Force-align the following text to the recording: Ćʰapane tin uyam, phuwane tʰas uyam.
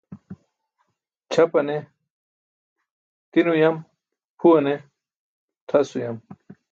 Ćʰapane 1.31 1.77
tin 3.31 3.47
uyam, 3.53 3.75
phuwane 4.37 4.73
tʰas 5.67 5.89
uyam. 5.97 6.17